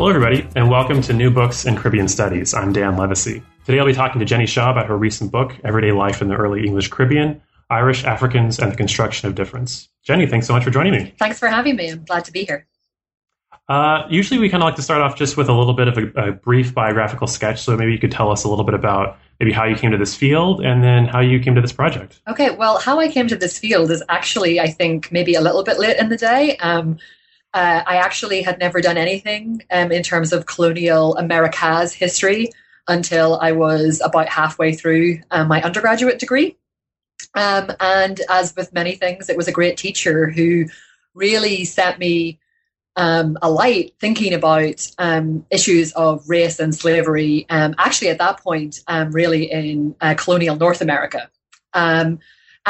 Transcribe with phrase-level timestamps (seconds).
[0.00, 2.54] Hello, everybody, and welcome to New Books in Caribbean Studies.
[2.54, 3.42] I'm Dan Livesay.
[3.66, 6.36] Today I'll be talking to Jenny Shaw about her recent book, Everyday Life in the
[6.36, 9.90] Early English Caribbean Irish, Africans, and the Construction of Difference.
[10.02, 11.14] Jenny, thanks so much for joining me.
[11.18, 11.90] Thanks for having me.
[11.90, 12.66] I'm glad to be here.
[13.68, 15.98] Uh, usually, we kind of like to start off just with a little bit of
[15.98, 17.60] a, a, brief biographical sketch.
[17.60, 19.98] So maybe you could tell us a little bit about maybe how you came to
[19.98, 22.22] this field and then how you came to this project.
[22.26, 25.62] Okay, well, how I came to this field is actually, I think, maybe a little
[25.62, 26.56] bit late in the day.
[26.56, 26.98] Um,
[27.52, 32.50] uh, I actually had never done anything um, in terms of colonial America's history
[32.88, 36.56] until I was about halfway through um, my undergraduate degree.
[37.34, 40.66] Um, and as with many things, it was a great teacher who
[41.14, 42.38] really set me
[42.96, 48.80] um, alight thinking about um, issues of race and slavery, um, actually at that point,
[48.88, 51.30] um, really in uh, colonial North America.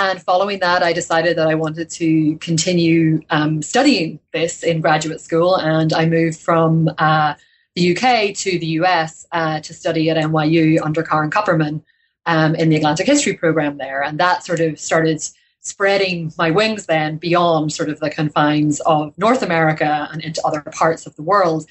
[0.01, 4.81] Um, and following that, I decided that I wanted to continue um, studying this in
[4.81, 7.35] graduate school, and I moved from uh,
[7.75, 11.83] the UK to the US uh, to study at NYU under Karen Kupperman
[12.27, 14.03] in the Atlantic History program there.
[14.03, 15.23] And that sort of started
[15.61, 20.63] spreading my wings then beyond sort of the confines of North America and into other
[20.63, 21.67] parts of the world.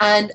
[0.00, 0.32] And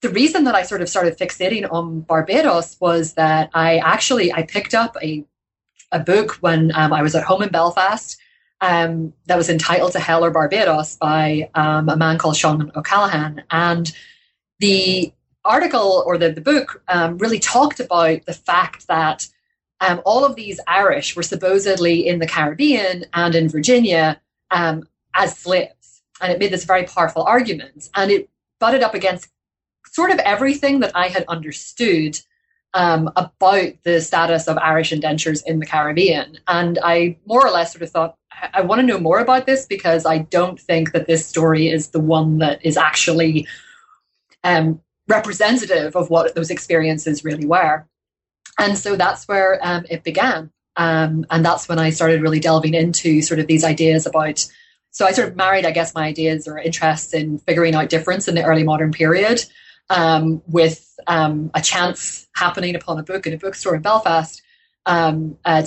[0.00, 4.42] the reason that I sort of started fixating on Barbados was that I actually I
[4.42, 5.24] picked up a
[5.94, 8.18] a book when um, I was at home in Belfast
[8.60, 13.42] um, that was entitled "To Hell or Barbados" by um, a man called Sean O'Callaghan,
[13.50, 13.90] and
[14.58, 15.12] the
[15.44, 19.28] article or the, the book um, really talked about the fact that
[19.80, 25.36] um, all of these Irish were supposedly in the Caribbean and in Virginia um, as
[25.36, 26.02] slaves.
[26.20, 27.90] And it made this very powerful argument.
[27.94, 29.28] And it butted up against
[29.86, 32.18] sort of everything that I had understood
[32.74, 36.38] um, about the status of Irish indentures in the Caribbean.
[36.48, 38.16] And I more or less sort of thought,
[38.52, 41.88] I, want to know more about this because I don't think that this story is
[41.88, 43.46] the one that is actually
[44.42, 47.86] um, representative of what those experiences really were.
[48.58, 50.50] And so that's where um, it began.
[50.76, 54.44] Um, and that's when I started really delving into sort of these ideas about.
[54.90, 58.26] So I sort of married, I guess, my ideas or interests in figuring out difference
[58.26, 59.44] in the early modern period
[59.90, 64.42] um, with um, a chance happening upon a book in a bookstore in Belfast
[64.86, 65.62] um, uh,